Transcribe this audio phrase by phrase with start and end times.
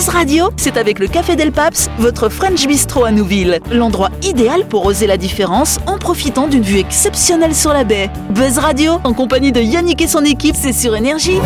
[0.00, 3.60] Buzz Radio, c'est avec le Café Del Paps, votre French Bistro à Nouville.
[3.70, 8.08] L'endroit idéal pour oser la différence en profitant d'une vue exceptionnelle sur la baie.
[8.30, 11.38] Buzz Radio, en compagnie de Yannick et son équipe, c'est sur Énergie.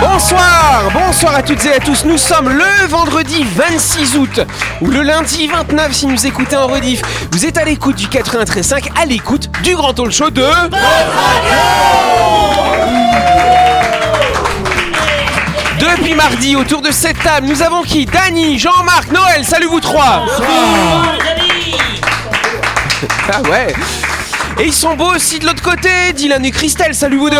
[0.00, 2.04] Bonsoir, bonsoir à toutes et à tous.
[2.04, 4.40] Nous sommes le vendredi 26 août
[4.80, 7.00] ou le lundi 29 si nous écoutez en rediff.
[7.30, 10.42] Vous êtes à l'écoute du 93.5, à l'écoute du grand talk show de
[15.96, 18.06] Depuis mardi, autour de cette table, nous avons qui?
[18.06, 20.24] Dany, Jean-Marc, Noël, salut vous trois.
[23.30, 23.74] Ah ouais.
[24.58, 27.36] Et ils sont beaux aussi de l'autre côté, Dylan et Christelle, salut vous deux.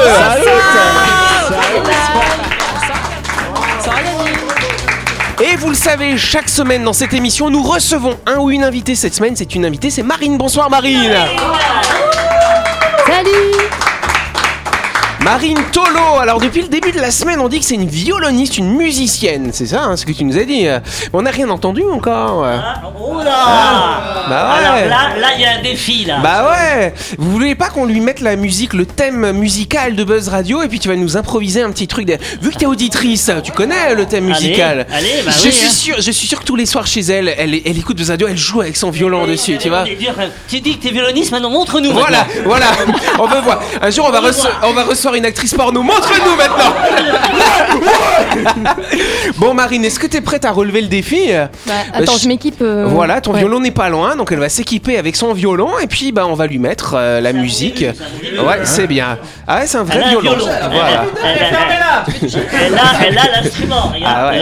[5.42, 8.94] Et vous le savez, chaque semaine dans cette émission, nous recevons un ou une invitée.
[8.94, 10.36] Cette semaine, c'est une invitée, c'est Marine.
[10.36, 11.16] Bonsoir Marine.
[13.06, 13.52] Salut
[15.24, 18.58] Marine Tolo, alors depuis le début de la semaine, on dit que c'est une violoniste,
[18.58, 20.64] une musicienne, c'est ça hein, ce que tu nous as dit.
[20.64, 20.80] Mais
[21.12, 22.44] on n'a rien entendu encore.
[22.44, 24.66] Ah, oh là Bah ouais.
[24.66, 26.18] Alors là, là, il y a un défi là.
[26.22, 30.28] Bah ouais Vous voulez pas qu'on lui mette la musique, le thème musical de Buzz
[30.28, 32.18] Radio et puis tu vas nous improviser un petit truc de...
[32.40, 35.70] Vu que t'es auditrice, tu connais le thème musical allez, bah je, oui, suis hein.
[35.70, 38.26] sûr, je suis sûr que tous les soirs chez elle, elle, elle écoute Buzz Radio,
[38.26, 41.30] elle joue avec son violon dessus, tu vois dire, euh, Tu dis que t'es violoniste,
[41.30, 41.92] maintenant montre-nous.
[41.92, 42.42] Voilà, maintenant.
[42.44, 42.66] voilà,
[43.20, 43.62] on veut voir.
[43.80, 44.20] Un jour, on va,
[44.64, 45.82] on va recevoir une actrice porno.
[45.82, 46.72] Montre-nous maintenant
[49.38, 51.30] Bon, Marine, est-ce que t'es prête à relever le défi
[51.66, 52.60] Bah, Attends, je- je m'équipe.
[52.62, 53.40] euh, Voilà, ton ouais.
[53.40, 56.34] violon n'est pas loin, donc elle va s'équiper avec son violon et puis bah, on
[56.34, 57.80] va lui mettre euh, la musique.
[57.82, 59.18] Ouais, c'est bien.
[59.46, 60.20] Ah ouais, c'est un vrai violon.
[60.36, 60.44] violon.
[60.70, 61.04] Voilà.
[61.22, 63.92] Elle, a, elle a l'instrument.
[64.04, 64.40] Ah ouais.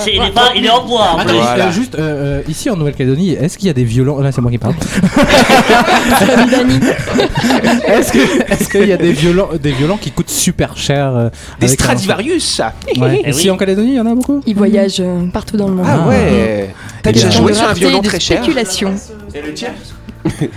[0.00, 1.10] C'est- il, est pas, il est en bois.
[1.14, 1.38] en Attends, plus.
[1.38, 1.66] Voilà.
[1.66, 4.40] euh, juste, euh, euh, ici en Nouvelle-Calédonie, est-ce qu'il y a des violons Là, c'est
[4.40, 4.74] moi qui parle.
[7.86, 11.28] est-ce que, est-ce qu'il y a des violons, des violons qui coûtent super cher euh,
[11.60, 12.60] Des avec un- Stradivarius.
[12.98, 13.22] Ouais.
[13.24, 13.50] Eh Ici oui.
[13.50, 14.42] en Calédonie, il y en a beaucoup.
[14.46, 15.86] Ils voyagent euh, partout dans le monde.
[15.88, 16.70] Ah ouais.
[17.02, 18.94] T'as Et déjà joué sur un violon très cher spéculation.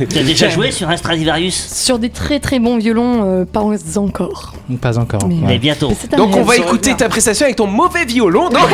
[0.10, 3.62] Tu as déjà joué sur un Stradivarius Sur des très très bons violons, euh, pas
[3.98, 4.54] encore.
[4.82, 5.28] Pas encore.
[5.28, 5.42] Mais- ouais.
[5.48, 5.94] Mais bientôt.
[6.12, 8.50] Mais Donc on va écouter ta prestation avec ton mauvais violon.
[8.50, 8.62] Donc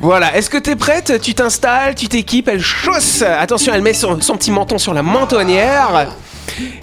[0.00, 0.36] voilà.
[0.36, 1.20] Est-ce que t'es prête?
[1.22, 3.22] Tu t'installes, tu t'équipes, elle chausse.
[3.22, 6.08] Attention, elle met son, son petit menton sur la mentonnière.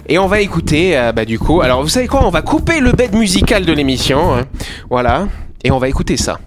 [0.08, 1.60] Et on va écouter, euh, bah du coup.
[1.60, 2.26] Alors vous savez quoi?
[2.26, 4.34] On va couper le bed musical de l'émission.
[4.34, 4.44] hein.
[4.88, 5.28] Voilà.
[5.62, 6.38] Et on va écouter ça.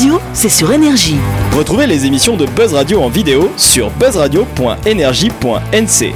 [0.00, 1.18] Radio, c'est sur Énergie.
[1.54, 6.14] Retrouvez les émissions de Buzz Radio en vidéo sur buzzradio.energie.nc.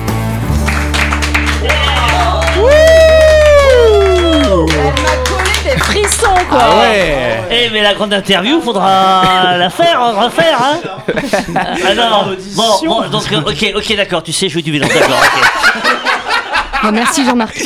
[5.65, 10.81] Des frissons quoi Ah ouais Eh mais la grande interview, faudra la faire, refaire, hein
[11.87, 15.21] Ah non, bon, bon, donc euh, ok, ok, d'accord, tu sais jouer du violon, d'accord.
[16.83, 17.63] Bon, Merci Jean-Marc.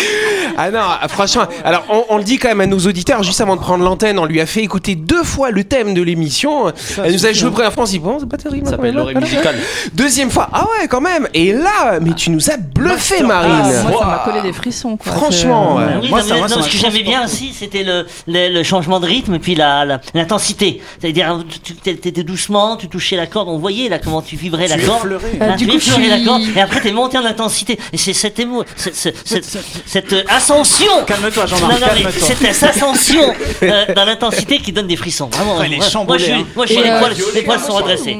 [0.60, 3.40] Ah non, ah, franchement, alors on, on le dit quand même à nos auditeurs, juste
[3.40, 6.72] avant de prendre l'antenne, on lui a fait écouter deux fois le thème de l'émission.
[7.04, 8.66] Elle nous a joué première fois, on s'est dit, bon, c'est pas terrible.
[8.66, 9.56] Ça s'appelle l'oreille musicale.
[9.94, 11.28] Deuxième fois, ah ouais, quand même.
[11.32, 13.52] Et là, mais tu nous as bluffé, Marine.
[13.62, 14.96] Ah, moi, ça m'a collé des frissons.
[14.96, 15.12] Quoi.
[15.12, 15.84] Franchement, ouais.
[16.02, 17.84] Oui, Moi, non, ça, mais- moi, ça non, m'a ce que j'aimais bien aussi, c'était
[17.84, 20.82] le, le, le changement de rythme et puis la- la- l'intensité.
[21.00, 24.66] C'est-à-dire, tu tu- t'étais doucement, tu touchais la corde, on voyait là comment tu vibrais
[24.68, 25.06] la corde.
[25.12, 27.78] Euh, Là, du tu coup, effleurais je la corde et après t'es monté en intensité.
[27.92, 29.44] Et c'est cette émo, cette, cette, cette,
[29.86, 30.22] cette, euh,
[30.52, 31.04] ascension.
[31.06, 32.12] Calme-toi, Jean-Marc, non, mais calme-toi.
[32.26, 35.28] c'est cette ascension euh, dans l'intensité qui donne des frissons.
[35.32, 35.56] Vraiment.
[36.04, 36.44] moi, je, hein.
[36.56, 38.16] moi, je- les euh, poils, les poils sont redressés.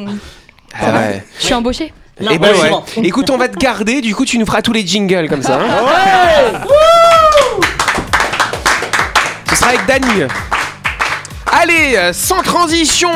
[0.75, 1.25] Ah ouais.
[1.40, 2.70] Je suis embauchée Non, Eh ben ouais.
[2.70, 2.84] bon.
[3.02, 5.58] Écoute, on va te garder, du coup tu nous feras tous les jingles comme ça.
[5.60, 6.64] hein.
[9.50, 10.24] Ce sera avec Dany.
[11.60, 13.08] Allez, sans transition,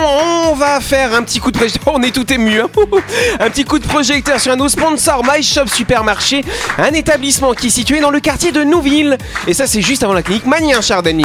[0.50, 1.94] on va faire un petit coup de projecteur.
[1.94, 2.60] On est tout ému.
[2.60, 2.68] hein.
[3.40, 6.44] un petit coup de projecteur sur un de nos sponsors, My Shop Supermarché,
[6.78, 9.16] un établissement qui est situé dans le quartier de Nouville.
[9.46, 11.24] Et ça, c'est juste avant la clinique Mania, cher Dany.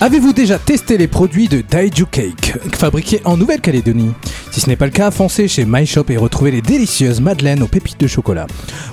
[0.00, 4.12] Avez-vous déjà testé les produits de Daiju Cake, fabriqués en Nouvelle-Calédonie?
[4.50, 7.62] Si ce n'est pas le cas, foncez chez My Shop et retrouvez les délicieuses madeleines
[7.62, 8.46] aux pépites de chocolat.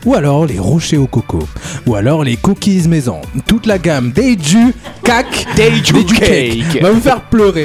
[0.06, 1.40] Ou alors les rochers au coco.
[1.88, 3.22] Ou alors les cookies maison.
[3.48, 4.74] Toute la gamme Daiju
[5.04, 6.81] Cake Daiju Cake.
[6.81, 7.62] va vous faire pleurer.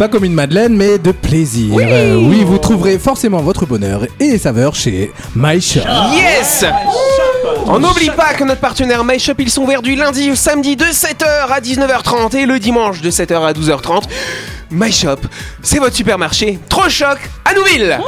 [0.00, 1.74] Pas comme une madeleine, mais de plaisir.
[1.78, 5.80] Euh, oui, vous trouverez forcément votre bonheur et les saveurs chez My Shop.
[6.14, 6.64] Yes
[7.66, 10.74] On n'oublie pas que notre partenaire My Shop, ils sont ouverts du lundi au samedi
[10.74, 14.04] de 7h à 19h30 et le dimanche de 7h à 12h30.
[14.70, 15.18] My Shop,
[15.62, 16.58] c'est votre supermarché.
[16.70, 18.00] Trop choc à Nouville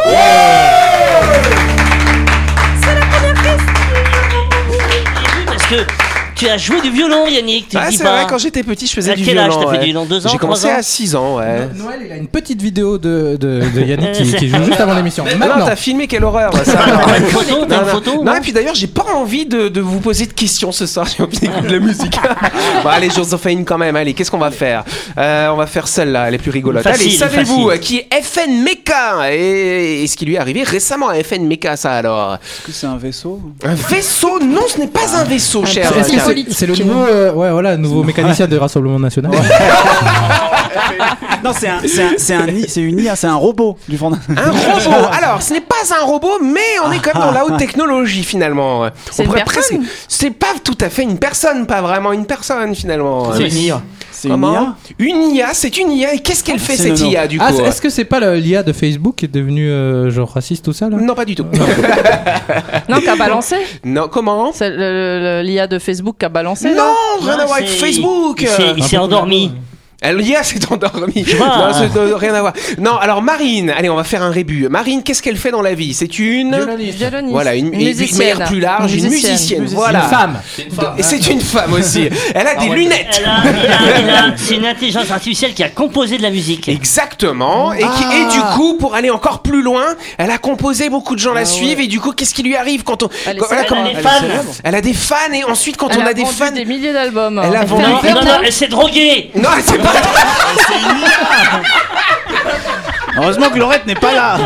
[5.47, 6.02] Parce que
[6.45, 7.69] tu as joué du violon, Yannick.
[7.69, 9.49] Tu Ah, c'est vrai, quand j'étais petit, je faisais À du quel violon.
[9.57, 10.05] âge t'as fait du violon?
[10.05, 11.69] Deux ans, J'ai commencé à 6 ans, ouais.
[11.77, 14.95] Noël, il a une petite vidéo de, de, de Yannick qui, qui joue juste avant
[14.95, 15.25] l'émission.
[15.25, 16.73] Non, t'as filmé, quelle horreur ça.
[17.07, 17.93] T'as une photo, t'as Non, une non.
[17.93, 20.87] photo Non, et puis d'ailleurs, j'ai pas envie de, de vous poser de questions ce
[20.87, 21.07] soir.
[21.17, 22.19] J'ai envie d'écouter de la musique.
[22.83, 23.09] bon, allez,
[23.51, 23.97] une quand même.
[23.97, 24.85] Allez, qu'est-ce qu'on va faire?
[25.19, 26.83] Euh, On va faire celle-là, elle est plus rigolote.
[26.83, 30.63] Facile, allez, savez-vous euh, qui est FN Mecha et, et ce qui lui est arrivé
[30.63, 32.35] récemment à FN Mecha, ça alors?
[32.35, 33.41] Est-ce que c'est un vaisseau?
[33.65, 34.41] Un vaisseau?
[34.41, 35.97] Non, ce n'est pas un vaisseau, cher.
[35.97, 36.25] Est-ce que cher.
[36.49, 39.33] C'est c'est le nouveau, euh, ouais, voilà, nouveau mécanicien du Rassemblement National
[41.45, 43.97] Non, c'est un, c'est un, c'est un, i- c'est une IA, c'est un robot du
[43.99, 44.13] fond.
[44.13, 45.09] Un robot.
[45.13, 48.23] Alors, ce n'est pas un robot, mais on est quand même dans la haute technologie
[48.23, 48.87] finalement.
[49.11, 49.77] C'est presque-
[50.09, 53.33] C'est pas tout à fait une personne, pas vraiment une personne finalement.
[53.35, 53.83] C'est une IA.
[54.11, 54.75] C'est une Comment IA.
[55.01, 56.15] Une IA, c'est une IA.
[56.15, 57.01] Et qu'est-ce qu'elle fait C'est cette.
[57.01, 60.11] IA du coup Ah, est-ce que c'est pas l'IA de Facebook qui est devenu euh,
[60.11, 60.97] genre raciste tout ça là?
[61.01, 61.47] Non, pas du tout.
[62.89, 66.95] Non, qu'a balancé non, comment C'est le- le- l'IA de Facebook qui a balancé Non,
[67.21, 68.43] rien à Non, voir avec Facebook.
[68.43, 69.53] Il s'est- il s'est endormi.
[70.07, 71.25] Euh, L'IA s'est endormie.
[71.39, 72.53] Non, ça n'a rien à voir.
[72.79, 74.69] Non, alors Marine, allez, on va faire un rébut.
[74.69, 75.95] Marine, qu'est-ce qu'elle fait dans la vie?
[75.95, 76.57] C'est une.
[76.57, 77.05] Violoniste.
[77.31, 78.45] Voilà, une, de musicienne.
[78.49, 79.65] plus large, une musicienne.
[79.67, 80.03] Voilà.
[80.03, 80.41] Une femme.
[80.99, 82.09] Et c'est une femme aussi.
[82.35, 83.21] Elle a des lunettes.
[83.23, 86.31] Elle a- il a- il a- C'est une intelligence artificielle qui a composé de la
[86.31, 86.69] musique.
[86.69, 87.73] Exactement.
[87.73, 89.85] Et, qui, et du coup, pour aller encore plus loin,
[90.19, 91.81] elle a composé, beaucoup de gens la suivent.
[91.81, 93.09] Et du coup, qu'est-ce qui lui arrive quand on.
[93.27, 93.69] Elle est quand- voilà, célèbre.
[93.77, 94.03] comment- Elle a des
[94.43, 94.53] fans.
[94.65, 95.33] elle a des fans.
[95.35, 96.51] Et ensuite, quand Elle on a, a des vendu fans.
[96.53, 97.41] des milliers d'albums.
[97.45, 99.31] Elle a vendu- fait un Non, non, elle s'est droguée.
[99.37, 99.92] Non, c'est pas.
[103.15, 104.39] Heureusement que Laurette n'est pas là.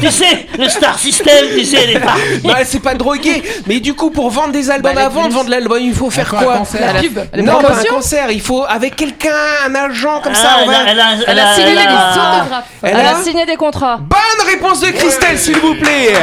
[0.00, 2.20] Tu sais, le Star System, tu sais, les parties.
[2.44, 3.42] non, elle s'est pas droguée.
[3.66, 5.94] Mais du coup, pour vendre des albums, Bah, elle avant de plus- vendre l'album, il
[5.94, 7.18] faut faire quoi, un quoi concert La pub.
[7.32, 7.94] Les Non, pas un promotions.
[7.94, 8.30] concert.
[8.30, 9.30] Il faut avec quelqu'un,
[9.66, 10.48] un agent comme Ah, ça.
[10.58, 12.64] on elle va- a- elle Elle signé elle des autographes.
[12.82, 13.96] Elle Elle a- a signé des contrats.
[14.02, 16.14] Bonne réponse de Christelle, s'il vous plaît.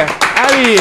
[0.48, 0.76] Allez.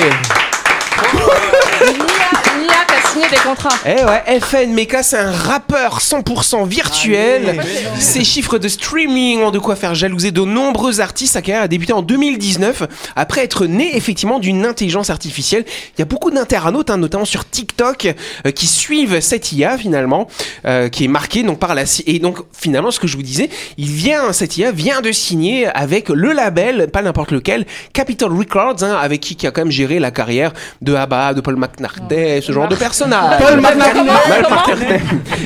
[2.62, 3.78] Nia, qui a signé des contrats.
[3.86, 7.62] Eh ouais, FN Mecha, c'est un rappeur 100% virtuel.
[8.00, 11.34] Ses chiffres de streaming ont de quoi faire jalouser de nombreux artistes.
[11.34, 12.84] Sa carrière a débuté en 2019,
[13.16, 15.66] après être né effectivement d'une intelligence artificielle.
[15.98, 18.14] Il y a beaucoup d'internautes, hein, notamment sur TikTok,
[18.46, 20.28] euh, qui suivent cette IA finalement,
[20.66, 23.50] euh, qui est marquée donc par la et donc finalement ce que je vous disais,
[23.78, 28.84] il vient cette IA vient de signer avec le label, pas n'importe lequel, Capitol Records,
[28.84, 32.42] hein, avec qui qui a quand même géré la carrière de ABBA, de Paul McCartney,
[32.52, 33.40] ce genre de personnage.
[33.40, 35.00] Paul McCartney.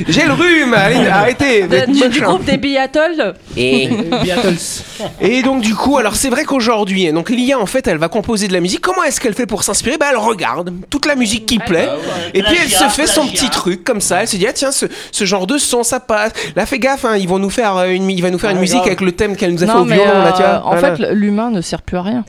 [0.08, 1.62] J'ai le rhume, allez, arrêtez.
[1.62, 2.24] vous êtes De- du, du machin.
[2.26, 3.34] groupe des Beatles.
[3.56, 3.88] Et...
[5.20, 8.48] Et donc du coup, alors c'est vrai qu'aujourd'hui, donc l'IA en fait, elle va composer
[8.48, 8.80] de la musique.
[8.80, 9.98] Comment est-ce qu'elle fait pour s'inspirer?
[9.98, 11.88] Bah elle regarde toute la musique qui plaît,
[12.34, 14.22] et puis elle se fait son petit truc comme ça.
[14.22, 16.32] Elle se dit ah tiens ce, ce genre de son ça passe.
[16.54, 18.56] Là fais gaffe, hein, ils vont nous faire euh, une, il va nous faire une
[18.56, 20.62] Ouais, musique avec le thème qu'elle nous a fait au violon là, euh, tu vois.
[20.64, 20.96] en Voilà.
[20.96, 22.24] fait, l'humain ne sert plus à rien.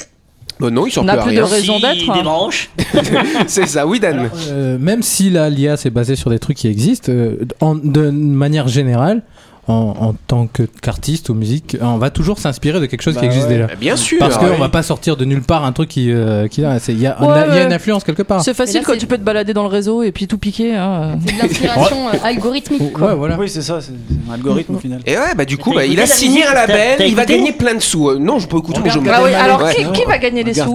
[0.59, 2.09] Bah non, ils sont on n'a plus de raison d'être.
[2.09, 2.49] hein.
[3.47, 4.29] C'est ça, oui Dan.
[4.49, 8.09] Euh, même si la l'IA s'est basée sur des trucs qui existent, euh, en- de
[8.09, 9.21] manière générale,
[9.67, 13.21] en, en tant que- qu'artiste ou musique, on va toujours s'inspirer de quelque chose Bah
[13.21, 13.53] qui existe ouais.
[13.55, 13.67] déjà.
[13.67, 14.19] Bah, Bien sûr.
[14.19, 14.57] Parce qu'on Ouais.
[14.57, 17.07] va pas sortir de nulle part un truc qui, euh, qui là, c'est- il y
[17.07, 18.41] a, Ouais, y a une influence quelque part.
[18.41, 20.75] C'est facile là, quand tu peux te balader dans le réseau et puis tout piquer.
[20.75, 21.17] hein.
[21.25, 22.93] C'est de l'inspiration euh, algorithmique.
[22.93, 23.09] Quoi.
[23.09, 23.37] Ouais, voilà.
[23.37, 23.91] Oui, c'est ça, c'est
[24.29, 25.01] un algorithme au final.
[25.05, 27.75] Et ouais, bah du coup, bah, il a signé un label, il va gagner plein
[27.75, 28.09] de sous.
[28.09, 30.53] Euh, non, je peux écouter, mais je Ah oui, alors qui, qui va gagner les
[30.53, 30.73] sous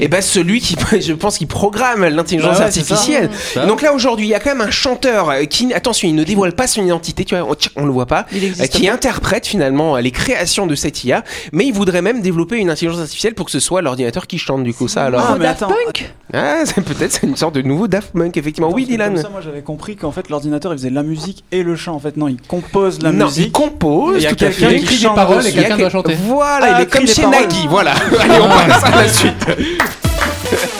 [0.00, 3.28] et ben celui qui, je pense, qui programme l'intelligence artificielle.
[3.66, 6.24] Donc là aujourd'hui, il y a quand même un chanteur euh, qui, attention, il ne
[6.24, 8.29] dévoile pas son identité, tu vois, on, le voit pas, euh, existe
[8.70, 8.92] qui pas.
[8.94, 13.00] interprète finalement euh, les créations de cette IA, mais il voudrait même développer une intelligence
[13.00, 15.24] artificielle pour que ce soit l'ordinateur qui chante du coup ça alors.
[15.28, 15.60] Ah, mais Daft.
[15.60, 18.70] Punk Ah, c'est peut-être c'est une sorte de nouveau Daft Punk effectivement.
[18.72, 19.12] oui, Attends, Dylan.
[19.14, 21.94] Comme ça, moi j'avais compris qu'en fait l'ordinateur il faisait la musique et le chant.
[21.94, 23.52] En fait, non, il compose la non, il musique.
[23.52, 24.16] compose.
[24.18, 24.76] Il y a tout à quelqu'un fait.
[24.78, 26.14] qui écrit des paroles et quelqu'un Il doit chanter.
[26.26, 27.40] Voilà, Ah, il écrit comme chez paroles.
[27.40, 27.92] Nagui, voilà.
[28.20, 29.46] Allez, on passe à la suite.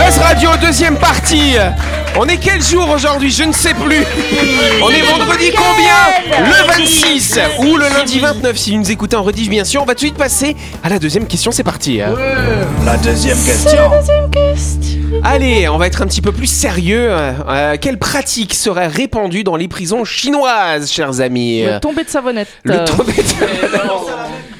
[0.00, 1.56] Buzz Radio, deuxième partie.
[2.18, 4.02] On est quel jour aujourd'hui Je ne sais plus.
[4.82, 9.22] On est vendredi combien Le 26 ou le lundi 29 si vous nous écoutez en
[9.22, 9.82] redige bien sûr.
[9.82, 11.98] On va tout de suite passer à la deuxième question, c'est parti.
[11.98, 13.90] La deuxième question.
[15.22, 17.08] Allez, on va être un petit peu plus sérieux.
[17.10, 21.62] Euh, quelle pratique serait répandue dans les prisons chinoises, chers amis?
[21.64, 22.48] Le tombé de savonnette.
[22.64, 23.12] Le Euh, tombé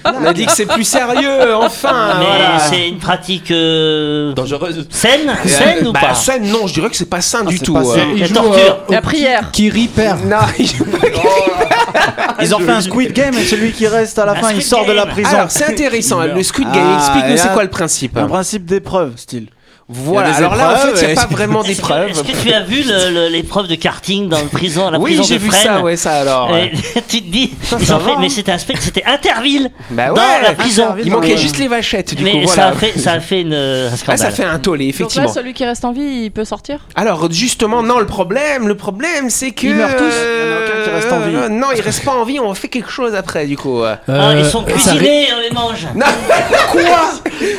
[0.04, 2.58] On a dit que c'est plus sérieux, enfin Mais voilà.
[2.58, 4.86] c'est une pratique euh, Dangereuse.
[4.90, 7.64] saine, saine ou bah, pas saine, non, je dirais que c'est pas sain du c'est
[7.64, 7.76] tout.
[7.76, 7.96] euh.
[8.18, 8.58] La joue, torture.
[8.58, 9.50] euh, La prière.
[9.52, 10.24] Kiri perd.
[10.26, 10.70] Non, il
[12.42, 14.62] Ils ont fait un Squid Game et celui qui reste à la Un fin il
[14.62, 15.12] sort de la Game.
[15.12, 15.36] prison.
[15.36, 16.20] Alors, c'est intéressant.
[16.22, 18.16] Le Squid Game, Ah, explique-nous et c'est quoi le principe.
[18.16, 19.48] Un principe d'épreuve, style.
[19.92, 22.08] Voilà, des alors là, en fait, il n'y a pas vraiment Est-ce que, d'épreuve.
[22.10, 22.84] est-ce que tu as vu
[23.30, 25.96] l'épreuve de karting dans le prison, la Oui, prison j'ai de vu Fresnes ça, ouais,
[25.96, 26.50] ça alors.
[27.08, 28.28] Tu te dis, ça ont fait, mais hein.
[28.30, 30.84] c'était un spectacle, c'était Interville Bah dans ouais, la prison.
[30.84, 31.06] Interville.
[31.06, 32.68] Il manquait juste les vachettes, du mais coup, ça voilà.
[32.68, 35.28] a fait, ça a fait une, un Ah, ça fait un tollé, Donc là, effectivement.
[35.32, 39.28] celui qui reste en vie, il peut sortir Alors justement, non, le problème, le problème,
[39.28, 40.04] c'est que Ils meurent tous.
[40.04, 41.36] euh, Il y en a aucun qui reste en vie.
[41.36, 42.38] euh, non, ils restent pas en vie.
[42.40, 43.82] On fait quelque chose après, du coup.
[43.82, 45.86] Ah, Euh, ils sont ça ré- cuisinés, on les mange.
[45.96, 46.06] Non,
[46.72, 46.80] quoi?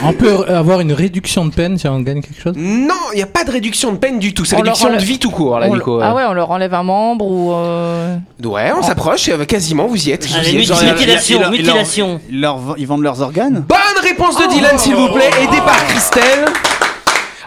[0.03, 3.21] On peut avoir une réduction de peine si on gagne quelque chose Non, il n'y
[3.21, 4.45] a pas de réduction de peine du tout.
[4.45, 5.99] C'est On leur réduction de enlève- vie tout court, là, On- Nico.
[6.01, 7.53] Ah ouais, on leur enlève un membre ou.
[7.53, 9.29] euh, Ouais, on s'approche.
[9.29, 10.25] euh, Quasiment, vous y êtes.
[10.27, 12.19] vous y mutilation, leur- leur-.
[12.29, 15.77] Ils, leur- ils vendent leurs organes Bonne réponse de Dylan, s'il vous plaît, aidé par
[15.87, 16.45] Christelle.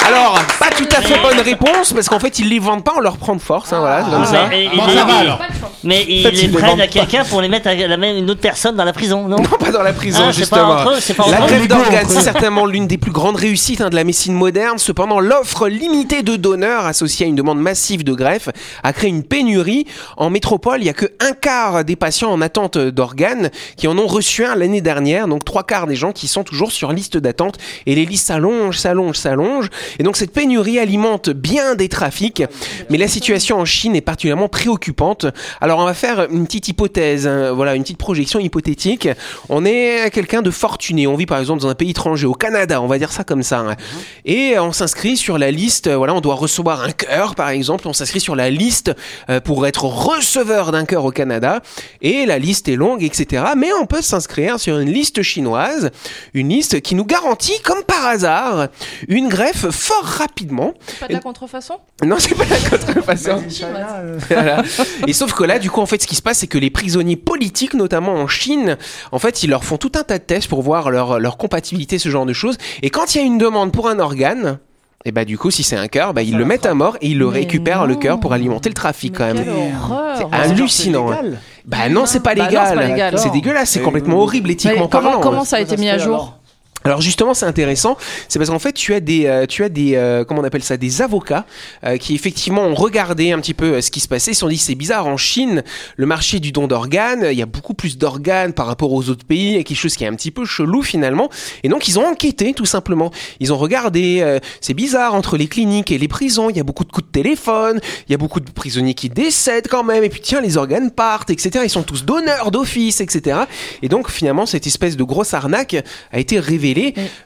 [0.06, 0.38] Alors,
[0.71, 3.16] pas tout à fait bonne réponse, parce qu'en fait, ils les vendent pas, on leur
[3.16, 4.47] prend de force, hein, voilà, c'est comme Ah, ça.
[4.50, 5.38] mais, Bon, mais- ça va, alors.
[5.83, 7.97] mais ils fait, les ils les prennent vendent à quelqu'un pour les mettre à la
[7.97, 10.49] même une autre personne dans la prison, non Non, pas dans la prison, Ah, c'est
[10.49, 10.73] pas justement.
[10.80, 11.56] entre eux, c'est pas la entre eux.
[11.56, 14.78] grève d'organes, c'est certainement l'une des plus grandes réussites hein, de la médecine moderne.
[14.78, 18.49] Cependant, l'offre limitée de donneurs associée à une demande massive de greffe
[18.83, 19.87] a créé une pénurie.
[20.16, 23.99] En métropole, il y a que un quart des patients en attente d'organes qui en
[23.99, 25.28] ont reçu un l'année dernière.
[25.28, 27.59] Donc trois quarts des gens qui sont toujours sur liste d'attente.
[27.87, 29.68] Et les listes s'allongent, s'allongent, s'allongent.
[29.99, 32.42] Et donc cette pénurie alimente bien des trafics.
[32.90, 35.26] Mais la situation en Chine est particulièrement préoccupante.
[35.61, 39.08] Alors on va faire une petite hypothèse, hein, voilà, une petite projection hypothétique.
[39.49, 41.06] On est quelqu'un de fortuné.
[41.06, 43.42] On vit par exemple dans un pays étranger, au Canada, on va dire ça comme
[43.42, 43.61] ça.
[43.61, 43.76] hein.
[44.25, 45.87] Et on s'inscrit sur la liste.
[45.87, 47.87] euh, Voilà, on doit recevoir un cœur, par exemple.
[47.88, 48.92] On s'inscrit sur la liste
[49.30, 51.61] euh, pour être receveur d'un cœur au Canada.
[52.02, 53.44] Et la liste est longue, etc.
[53.56, 55.90] Mais on peut s'inscrire sur une liste chinoise,
[56.34, 58.68] une liste qui nous garantit, comme par hasard,
[59.08, 60.04] une greffe fort
[60.45, 60.75] rapidement.
[61.01, 61.75] Pas de la contrefaçon?
[62.05, 63.43] Non, c'est pas la contrefaçon.
[64.31, 64.63] Voilà.
[65.07, 66.71] Et sauf que là, du coup, en fait, ce qui se passe, c'est que les
[66.71, 68.77] prisonniers politiques, notamment en Chine,
[69.13, 71.99] en fait, ils leur font tout un tas de tests pour voir leur, leur compatibilité,
[71.99, 72.57] ce genre de choses.
[72.83, 74.59] Et quand il y a une demande pour un organe,
[75.07, 77.09] et bah du coup, si c'est un cœur, bah ils le mettent à mort et
[77.09, 79.37] ils le Mais récupèrent le cœur pour alimenter le trafic quand même.
[79.45, 81.13] Quelle horreur C'est hallucinant.
[81.13, 81.19] hein.
[81.67, 82.67] Bah non, c'est pas Bah légal.
[82.71, 83.19] c'est pas légal.
[83.19, 85.21] C'est dégueulasse, c'est complètement horrible éthiquement comment, parlant.
[85.21, 86.39] comment ça a été mis à jour?
[86.87, 87.97] Alors justement, c'est intéressant,
[88.29, 90.62] c'est parce qu'en fait, tu as des, euh, tu as des, euh, comment on appelle
[90.62, 91.47] ça, des avocats
[91.83, 94.33] euh, qui effectivement ont regardé un petit peu euh, ce qui se passait.
[94.33, 95.64] Ils se sont dit c'est bizarre en Chine,
[95.97, 99.25] le marché du don d'organes, il y a beaucoup plus d'organes par rapport aux autres
[99.25, 101.31] pays, a quelque chose qui est un petit peu chelou finalement.
[101.62, 103.11] Et donc ils ont enquêté tout simplement.
[103.41, 106.64] Ils ont regardé, euh, c'est bizarre entre les cliniques et les prisons, il y a
[106.64, 110.05] beaucoup de coups de téléphone, il y a beaucoup de prisonniers qui décèdent quand même.
[110.05, 111.61] Et puis tiens, les organes partent, etc.
[111.64, 113.38] Ils sont tous donneurs d'office, etc.
[113.81, 115.76] Et donc finalement, cette espèce de grosse arnaque
[116.12, 116.74] a été révélée.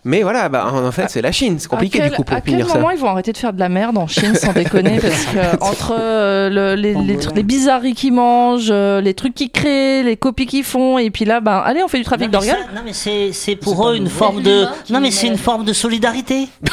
[0.04, 1.56] Mais voilà, bah, en en fait, c'est la Chine.
[1.58, 2.74] C'est compliqué quel, du coup pour à quel ça.
[2.74, 5.62] moment ils vont arrêter de faire de la merde en Chine sans déconner parce que
[5.64, 10.02] entre euh, le- les, les, trucs- les bizarreries qu'ils mangent, euh, les trucs qu'ils créent,
[10.02, 12.56] les copies qu'ils font et puis là ben allez on fait du trafic d'organes.
[12.74, 16.48] Non mais c'est pour eux une forme de non mais c'est une forme de solidarité.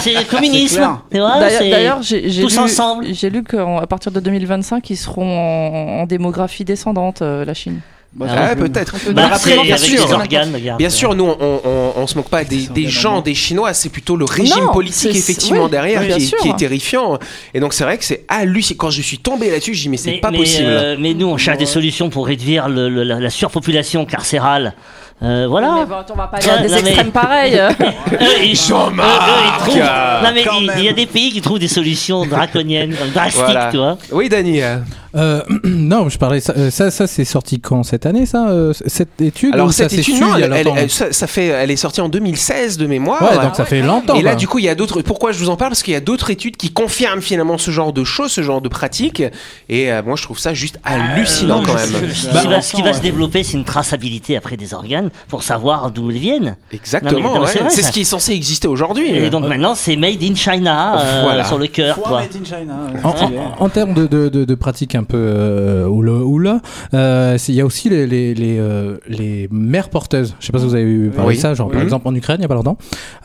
[0.00, 0.76] C'est le communisme.
[0.76, 1.02] clair.
[1.10, 3.06] Tu vois, D'ailleurs- j'ai lu, ensemble.
[3.12, 7.80] j'ai lu qu'à partir de 2025, ils seront en, en démographie descendante, euh, la Chine.
[8.12, 8.96] Bah, Ah Ouais, peut-être.
[9.12, 9.28] Bah,
[9.62, 10.76] bien avec sûr.
[10.78, 14.16] Bien sûr, nous, on, on, on se moque pas des, gens, des Chinois, c'est plutôt
[14.16, 16.38] le régime Non, politique effectivement oui, derrière oui, qui, est, sûr.
[16.38, 17.18] qui est terrifiant.
[17.54, 18.78] Et donc c'est vrai que c'est hallucinant.
[18.78, 20.66] Quand je suis tombé là-dessus, je dis mais c'est pas mais, possible.
[20.68, 24.74] euh, mais nous, on cherche des solutions pour réduire le- le- la, la surpopulation carcérale.
[25.22, 25.76] Euh, voilà.
[25.80, 27.54] Mais bon, on va pas Ah, à des mais- extrêmes pareils.
[28.12, 30.44] Eux, ils, Jean-Marc eux, eux, ils trouvent- Non, mais
[30.78, 33.68] il, y a des pays qui trouvent des solutions draconiennes, drastiques, Voilà.
[33.70, 33.98] tu vois.
[34.12, 34.60] Oui, Dani.
[34.62, 36.40] euh, non, je parlais.
[36.40, 38.46] Ça, euh, ça, ça, c'est sorti quand cette année, ça
[38.86, 41.46] Cette étude Alors ça cette s'est étude, non, elle, elle- longtemps elle- ça, ça fait,
[41.48, 43.20] elle est sortie en 2016 de mémoire.
[43.22, 44.14] Ouais, donc ça fait longtemps.
[44.14, 45.02] Et là, du coup, il y a d'autres.
[45.02, 45.70] Pourquoi je vous en parle?
[45.72, 48.60] Parce qu'il y a d'autres études qui confirment finalement ce genre de choses, ce genre
[48.62, 49.22] de pratiques.
[49.68, 52.10] Et euh, moi, je trouve ça juste hallucinant Non, quand même.
[52.14, 52.94] Ce Bah, qui va, ce qui va ouais.
[52.94, 56.56] se développer, c'est une traçabilité après des organes pour savoir d'où ils viennent.
[56.72, 57.40] Exactement.
[57.40, 57.46] Ouais.
[57.46, 57.88] c'est vrai, c'est ça.
[57.88, 59.10] ce qui est censé exister aujourd'hui.
[59.10, 61.44] Et donc maintenant, c'est made in China euh, Voilà.
[61.44, 62.20] sur le cœur, Foire quoi.
[62.20, 62.74] made in China.
[63.04, 66.60] En, en- en termes de, de, de, de pratiques un peu euh, oula,
[66.94, 70.34] euh, il y a aussi les, les, les, euh, les mères porteuses.
[70.40, 71.36] Je sais pas si vous avez eu parlé Oui.
[71.36, 72.76] de ça, genre par exemple en Ukraine, il y a pas longtemps.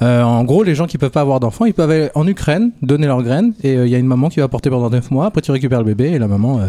[0.02, 2.72] Euh, en gros, les gens qui peuvent pas avoir d'enfants, ils peuvent aller en Ukraine,
[2.82, 5.12] donner leurs graines, et euh, il y a une maman qui va porter pendant 9
[5.12, 6.68] mois, après tu récupères le bébé, et la maman, euh,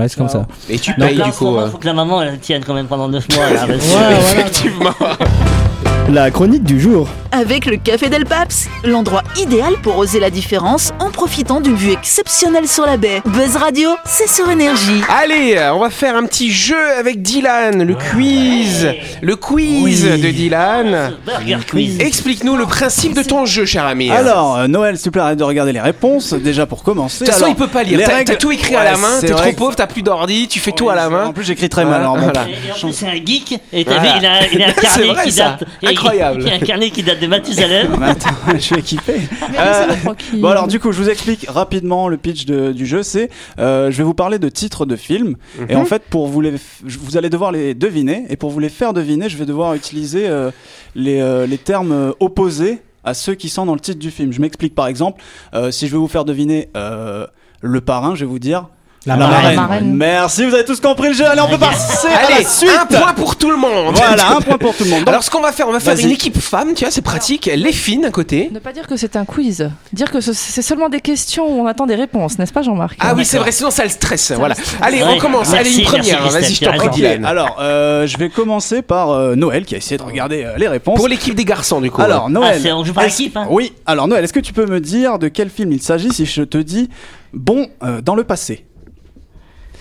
[0.00, 0.46] ouais, c'est comme ça.
[0.68, 1.56] Et tu payes du coup.
[1.56, 3.50] euh, faut que la maman elle tienne quand même pendant 9 mois.
[3.50, 3.66] Là,
[4.56, 5.75] parce que- Effectivement.
[6.12, 7.08] La chronique du jour.
[7.32, 11.90] Avec le Café Del Paps, l'endroit idéal pour oser la différence en profitant d'une vue
[11.90, 13.20] exceptionnelle sur la baie.
[13.26, 15.00] Buzz Radio, c'est sur énergie.
[15.08, 18.88] Allez, on va faire un petit jeu avec Dylan, le quiz.
[19.20, 21.14] Le quiz de Dylan.
[21.26, 21.98] Burger quiz.
[22.00, 24.08] Explique-nous le principe de ton jeu, cher ami.
[24.10, 26.32] Alors, euh, Noël, s'il te plaît, arrête de regarder les réponses.
[26.34, 27.24] Déjà pour commencer.
[27.24, 27.98] de toute façon, il peut pas lire.
[27.98, 30.46] les T'as règles- tout écrit à la main, t'es trop que- pauvre, t'as plus d'ordi,
[30.46, 31.26] tu fais tout à la main.
[31.26, 32.06] En plus, j'écris très mal.
[32.16, 32.46] Voilà.
[32.48, 33.58] Et, et en plus, c'est un geek.
[33.72, 34.12] Et t'as Voilà.
[34.12, 35.44] vu, il a, il a un C'est carnet vrai, qui ça.
[35.58, 35.64] date.
[35.96, 36.48] Incroyable.
[36.48, 38.02] A un carnet qui date de Mathusalem.
[38.02, 39.14] Attends, je suis équipé.
[39.58, 39.86] Euh,
[40.34, 43.90] bon alors du coup je vous explique rapidement le pitch de- du jeu c'est euh,
[43.90, 45.36] je vais vous parler de titres de films
[45.68, 45.80] et Mhm.
[45.80, 46.52] en fait pour vous les
[46.84, 50.28] vous allez devoir les deviner et pour vous les faire deviner je vais devoir utiliser
[50.28, 50.50] euh,
[50.94, 54.40] les, euh, les termes opposés à ceux qui sont dans le titre du film je
[54.40, 55.22] m'explique par exemple
[55.54, 57.26] euh, si je vais vous faire deviner euh,
[57.60, 58.68] le parrain je vais vous dire
[59.06, 59.40] La marraine.
[59.42, 59.56] marraine.
[59.56, 59.92] marraine.
[59.94, 62.86] Merci vous avez tous compris le jeu allez on peut passer à la suite un
[62.86, 63.94] point pour tout le monde.
[63.94, 65.78] voilà un point pour tout le monde Donc, Alors, ce qu'on va faire, on va
[65.80, 67.46] faire une équipe femme, tu vois, c'est pratique.
[67.54, 68.50] Les filles d'un côté.
[68.52, 69.70] Ne pas dire que c'est un quiz.
[69.92, 72.96] Dire que ce- c'est seulement des questions où on attend des réponses, n'est-ce pas Jean-Marc?
[73.00, 74.32] Ah oui, c'est vrai, sinon ça le stresse.
[74.32, 74.54] Voilà.
[74.54, 74.74] stresse.
[74.82, 75.50] Allez, on commence.
[75.52, 76.28] merci, Allez, une première.
[76.28, 76.88] Vas-y, je t'en prie.
[76.90, 77.24] Dylan.
[77.24, 80.68] alors euh, je vais commencer par euh, Noël qui a essayé de regarder euh, les
[80.68, 82.02] réponses Pour l'équipe des garçons, du coup.
[82.02, 82.60] Alors, Ah, Noël.
[82.60, 85.18] c'est- on joue par équipe, hein Oui, alors Noël, est-ce que tu peux me dire
[85.18, 86.88] de quel film il s'agit si je te dis
[87.32, 87.68] bon
[88.02, 88.65] dans le passé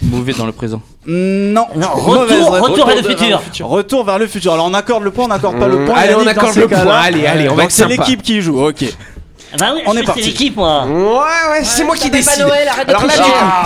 [0.02, 0.82] Mauvais dans le présent.
[1.08, 1.66] Non.
[1.76, 2.70] Non, retour, réponse.
[2.70, 3.42] retour vers le futur.
[3.68, 4.54] Retour vers le futur.
[4.54, 5.96] Alors on accorde le point, on n'accorde pas le Mmh, point.
[5.98, 6.86] allez, on accorde le point.
[7.00, 8.60] Allez, allez, on va c'est l'équipe qui joue.
[8.66, 8.84] Ok.
[9.58, 10.22] Bah oui, On est parti.
[10.24, 10.86] l'équipe, moi.
[10.86, 11.04] Ouais,
[11.52, 12.42] ouais, c'est moi qui décide.
[12.44, 13.14] Noël, arrête de Alors là,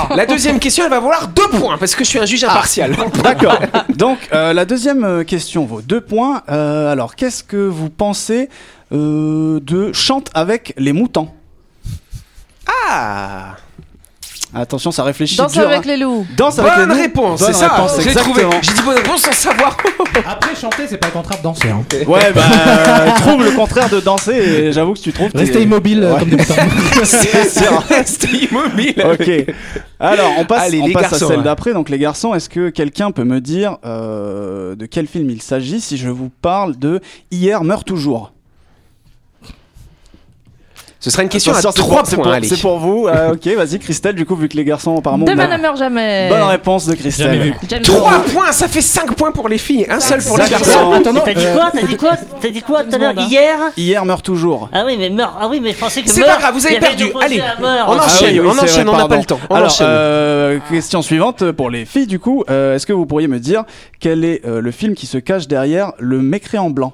[0.08, 2.44] coup, la deuxième question, elle va valoir deux points parce que je suis un juge
[2.44, 2.96] impartial.
[3.24, 3.58] D'accord.
[3.96, 6.44] Donc euh, la deuxième euh, question vaut deux points.
[6.50, 8.50] Euh, alors qu'est-ce que vous pensez
[8.92, 11.30] euh, de chante avec les moutons?
[12.92, 13.56] Ah
[14.54, 15.62] Attention, ça réfléchit Danse dur.
[15.68, 15.82] avec hein.
[15.86, 16.26] les loups.
[16.36, 17.02] Danse avec les Bonne loups.
[17.04, 17.68] réponse, Bonne c'est ça.
[17.70, 18.44] réponse, J'ai trouvé.
[18.64, 19.78] J'ai dit bonne réponse sans savoir.
[20.28, 21.70] Après, chanter, c'est pas le contraire de danser.
[21.70, 21.84] hein.
[22.08, 25.30] Ouais, bah, euh, trouve le contraire de danser et j'avoue que tu trouves.
[25.36, 26.20] Rester t'es- immobile euh, Ouais.
[26.22, 26.44] comme des.
[27.04, 28.96] C'est resté immobile.
[29.12, 29.54] Ok.
[30.00, 31.44] Alors, on passe, Allez, on les passe garçons, à celle ouais.
[31.44, 31.74] d'après.
[31.74, 35.80] Donc, les garçons, est-ce que quelqu'un peut me dire euh, de quel film il s'agit
[35.80, 38.32] si je vous parle de Hier meurt toujours?
[41.02, 42.40] Ce sera une question à Attention, c'est trois pour- c'est points.
[42.44, 43.08] C'est pour vous.
[43.08, 44.16] Euh, ok, vas-y, Christelle.
[44.16, 45.26] Du coup, vu que les garçons apparemment.
[45.26, 46.28] Demain ne meurt jamais.
[46.28, 47.28] Bonne réponse de Christelle.
[47.32, 47.54] Jamais vu.
[47.70, 48.24] James Trois Bond.
[48.34, 51.02] points, ça fait 5 points pour les filles, un seul pour les garçons.
[51.02, 53.26] T'as dit quoi T'as dit quoi T'as dit quoi tout à l'heure hein.
[53.30, 54.68] Hier Hier meurt toujours.
[54.74, 55.34] Ah oui, mais meurt.
[55.40, 57.06] Ah oui, mais je pensais que C'est meurt, pas grave, vous avez perdu.
[57.22, 58.40] Allez, à on Ah enchaîne.
[58.46, 59.40] on c'est enchaîne, on n'a pas le temps.
[59.50, 62.44] Alors, euh, question suivante pour les filles, du coup.
[62.50, 63.64] Euh, Est-ce que vous pourriez me dire
[64.02, 66.92] quel est euh, le film qui se cache derrière le mécréant blanc?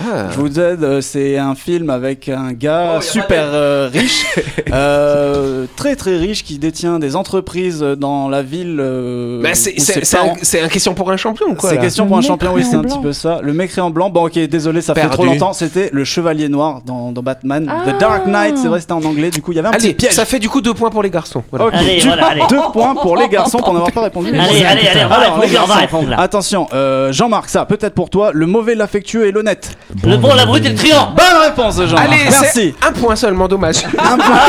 [0.00, 0.28] Ah.
[0.30, 4.26] Je vous aide, euh, c'est un film avec un gars super euh, riche,
[4.72, 8.78] euh, très très riche, qui détient des entreprises dans la ville.
[8.80, 11.82] euh, Bah, c'est un, parents- c'est un question pour un champion ou quoi C'est là
[11.82, 13.02] question Le pour un champion, oui, c'est un mécréant petit blanc.
[13.02, 13.40] peu ça.
[13.42, 15.52] Le mécréant blanc, bon ok, désolé, ça fait trop longtemps.
[15.52, 17.70] C'était le Chevalier Noir dans, dans Batman.
[17.70, 17.90] Ah.
[17.92, 19.88] The Dark Knight, c'est vrai, c'était en anglais, du coup il y avait un Allez,
[19.88, 20.12] petit piège.
[20.12, 21.42] ça fait du coup deux points pour les garçons.
[21.50, 21.76] Voilà.
[21.76, 22.42] Allez, allez.
[22.48, 24.30] deux points pour les garçons pour n'avoir pas répondu.
[24.30, 26.20] Allez, allez, allez, on va répondre, les on va garçons, répondre là.
[26.20, 26.66] Attention,
[27.10, 29.61] Jean-Marc, ça peut-être pour toi, le mauvais, l'affectueux et l'honnête.
[30.04, 31.12] Le bon, la brute et le truand.
[31.16, 32.06] Bonne réponse, Jean-Marc.
[32.06, 32.74] Allez, merci.
[32.86, 33.84] un point seulement, dommage.
[33.98, 34.40] Un point.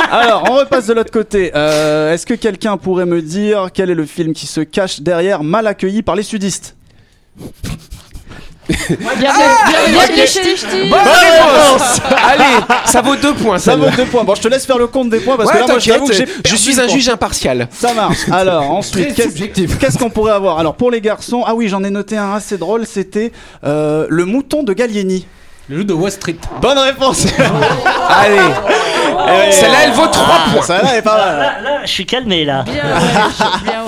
[0.00, 0.16] Ah.
[0.20, 1.50] Alors, on repasse de l'autre côté.
[1.54, 5.42] Euh, Est-ce que quelqu'un pourrait me dire quel est le film qui se cache derrière
[5.42, 6.76] Mal accueilli par les sudistes?
[8.68, 10.88] Bienvenue ch'tis.
[10.88, 13.58] Bonne réponse Allez, ça vaut deux points.
[13.58, 13.90] Ça celle-là.
[13.90, 14.24] vaut deux points.
[14.24, 16.06] Bon, je te laisse faire le compte des points parce Ouais, que là, moi, j'avoue
[16.06, 17.68] que j'ai je suis un juge impartial.
[17.70, 18.18] Ça marche.
[18.30, 20.58] Alors, ensuite, qu'est-ce qu'est-ce qu'on pourrait avoir?
[20.58, 22.86] Alors, pour les garçons, ah oui, j'en ai noté un assez drôle.
[22.86, 23.32] C'était
[23.64, 25.26] euh, le mouton de Gallieni.
[25.68, 26.36] Le jeu de Wall Street.
[26.60, 27.24] Bonne réponse.
[28.10, 28.36] Allez,
[29.50, 30.62] celle-là, elle vaut trois points.
[30.62, 31.38] Ça là est pas mal.
[31.38, 32.64] Là, là, je suis calmé là.
[32.64, 32.80] Bien, ouais.
[33.64, 33.83] Bien.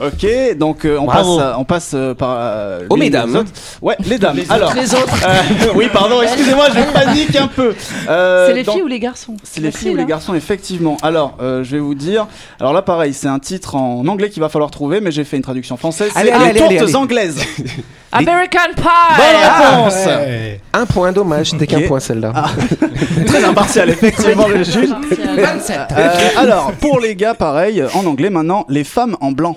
[0.00, 1.36] Ok, donc euh, on Bravo.
[1.38, 3.30] passe, à- on passe euh, par euh, Aux l'une mesdames.
[3.32, 3.50] des autres.
[3.82, 4.38] Ouais, les dames.
[4.48, 5.26] Alors, Les autres.
[5.26, 7.74] euh, oui, pardon, excusez-moi, je panique un peu.
[8.08, 9.36] Euh, C'est les dans- filles ou les garçons?
[9.42, 10.06] C'est les filles ou les hein.
[10.06, 10.96] garçons, effectivement.
[11.02, 12.26] Alors, euh, je vais vous dire.
[12.60, 15.36] Alors là, pareil, c'est un titre en anglais qu'il va falloir trouver, mais j'ai fait
[15.36, 16.12] une traduction française.
[16.14, 16.96] Allez, C'est allez, les allez, tourtes allez.
[16.96, 17.38] anglaises.
[18.12, 18.82] American Pie.
[19.16, 19.94] Bonne réponse.
[20.72, 21.50] Un point, dommage.
[21.58, 22.32] T'es qu'un point, celle-là.
[23.26, 24.90] Très impartial, effectivement, le juge.
[24.90, 29.56] Euh, alors, pour les gars, pareil, en anglais maintenant, les femmes en blanc.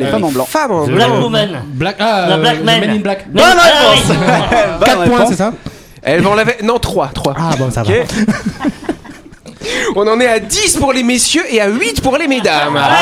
[0.00, 0.44] Les femmes en blanc.
[0.46, 0.96] Femme en blanc.
[0.96, 1.62] Black Woman.
[1.66, 2.80] Black, ah, La euh, Black Man.
[2.80, 3.26] Men in Black.
[3.32, 4.04] Mais- Bonne Ah, réponse.
[4.10, 4.16] oui.
[4.78, 5.52] Bonne 4 points, c'est ça
[6.02, 6.56] Elle va en laver.
[6.62, 7.08] Non, 3.
[7.14, 7.34] 3.
[7.38, 7.92] Ah bon, ça va.
[9.94, 12.76] On en est à 10 pour les messieurs et à 8 pour les mesdames.
[12.78, 12.96] Ah,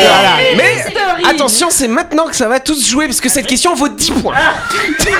[0.00, 0.56] Voilà.
[0.56, 0.84] Mais
[1.30, 4.34] attention, c'est maintenant que ça va tous jouer parce que cette question vaut 10 points.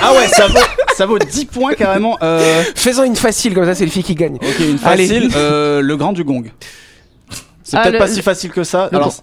[0.02, 0.58] Ah ouais, ça vaut,
[0.96, 2.18] ça vaut 10 points carrément.
[2.22, 4.36] Euh, Faisons une facile comme ça, c'est le fille qui gagne.
[4.36, 5.06] ok, une Allez.
[5.06, 5.30] facile.
[5.36, 6.50] euh, le Grand du Gong.
[7.62, 8.88] C'est Ah, peut-être le- pas si facile que ça.
[8.90, 9.14] le Alors,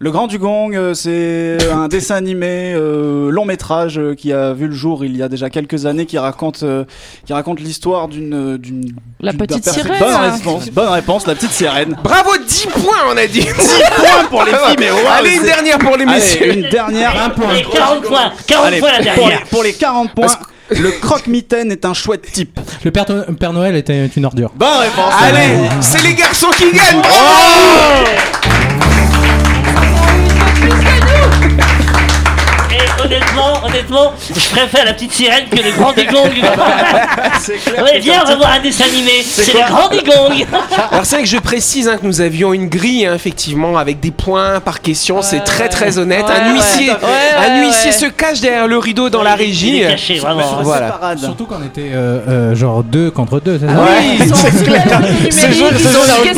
[0.00, 4.52] le Grand du Gong, euh, c'est un dessin animé euh, long métrage euh, qui a
[4.52, 6.84] vu le jour il y a déjà quelques années, qui raconte, euh,
[7.26, 9.98] qui raconte l'histoire d'une, d'une La d'une- petite sirène.
[9.98, 11.96] Bonne réponse, bonne réponse, la petite sirène.
[12.02, 13.40] Bravo, 10 points, on a dit.
[13.40, 16.52] 10 points pour les filles, mais waouh, Allez, une dernière pour les Allez, messieurs.
[16.54, 17.10] une dernière.
[17.12, 18.32] Et 40 points.
[18.46, 19.42] 40 Allez, points la pour, les, dernière.
[19.44, 20.26] pour les 40 points,
[20.70, 22.58] le croque-mitaine est un chouette type.
[22.84, 23.04] Le Père,
[23.38, 24.50] Père Noël était une ordure.
[24.56, 25.12] Bonne réponse.
[25.22, 27.00] Allez, c'est les garçons qui gagnent.
[27.00, 28.06] Bravo
[28.46, 28.53] Et
[31.44, 31.73] Thank you.
[33.16, 36.30] Honnêtement, honnêtement, je préfère la petite sirène que le grand dégong.
[37.82, 39.22] Ouais, viens, on va voir un dessin animé.
[39.24, 40.46] C'est le grand dégong.
[40.90, 44.00] Alors c'est vrai que je précise hein, que nous avions une grille hein, effectivement avec
[44.00, 46.24] des points par question, c'est très très honnête.
[46.28, 46.94] un huissier, ouais.
[46.94, 47.96] Ouais, un ouais, huissier ouais.
[47.96, 49.80] se cache derrière le rideau dans la Il est régie.
[49.82, 50.62] caché, vraiment.
[50.62, 50.98] Voilà.
[51.18, 54.82] Surtout qu'on était euh, euh, genre deux contre deux, c'est ça sont C'est clair.
[55.30, 56.32] Ce jeu- ce jeu.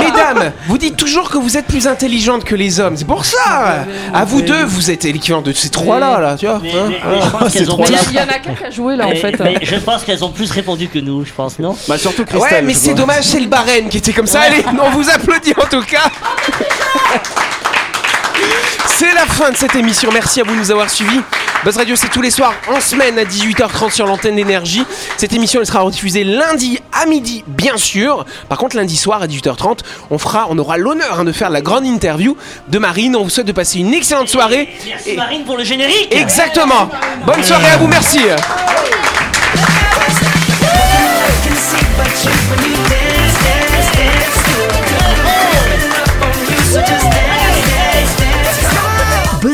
[0.00, 2.96] Mesdames, vous dites toujours que vous êtes plus intelligentes que les hommes.
[2.96, 3.84] C'est pour ça.
[4.12, 6.58] À vous deux, vous êtes l'équivalent de ces trois-là, là, tu vois.
[6.62, 6.86] Mais, hein.
[6.88, 7.96] mais- mais je pense qu'elles ont Mais plus.
[8.10, 9.38] Il y en a qu'un qui a joué là en fait.
[9.40, 11.76] mais je pense qu'elles ont plus répondu que nous, je pense, non?
[11.88, 12.52] Bah surtout Christelle.
[12.52, 14.40] Ouais, mais c'est dommage, c'est le barème qui était comme ça.
[14.40, 16.10] Allez, on vous applaudit en tout cas.
[18.86, 20.10] C'est la fin de cette émission.
[20.12, 21.20] Merci à vous de nous avoir suivis.
[21.64, 24.82] Buzz Radio, c'est tous les soirs en semaine à 18h30 sur l'antenne d'énergie.
[25.18, 28.24] Cette émission, elle sera rediffusée lundi à midi, bien sûr.
[28.48, 31.60] Par contre, lundi soir à 18h30, on fera, on aura l'honneur hein, de faire la
[31.60, 32.34] grande interview
[32.68, 33.14] de Marine.
[33.14, 34.70] On vous souhaite de passer une excellente soirée.
[34.86, 36.08] Merci Et- Marine pour le générique.
[36.10, 36.88] Exactement.
[37.26, 37.88] Bonne soirée à vous.
[37.88, 38.20] Merci.